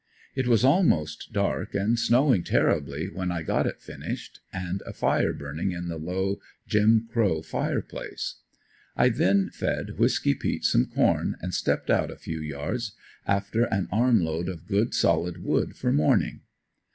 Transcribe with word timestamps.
It 0.33 0.47
was 0.47 0.65
almost 0.65 1.31
dark 1.31 1.75
and 1.75 1.99
snowing 1.99 2.43
terribly 2.43 3.07
when 3.07 3.31
I 3.31 3.43
got 3.43 3.67
it 3.67 3.83
finished 3.83 4.39
and 4.51 4.81
a 4.83 4.93
fire 4.93 5.31
burning 5.31 5.73
in 5.73 5.89
the 5.89 5.99
low, 5.99 6.39
Jim 6.65 7.07
Crow 7.11 7.43
fire 7.43 7.83
place. 7.83 8.37
I 8.97 9.09
then 9.09 9.51
fed 9.51 9.99
Whisky 9.99 10.33
peat 10.33 10.63
some 10.65 10.87
corn 10.87 11.37
and 11.39 11.53
stepped 11.53 11.91
out 11.91 12.09
a 12.09 12.15
few 12.17 12.39
yards 12.41 12.93
after 13.27 13.65
an 13.65 13.87
armful 13.91 14.49
of 14.49 14.65
good 14.65 14.95
solid 14.95 15.43
wood 15.43 15.75
for 15.75 15.91
morning. 15.93 16.41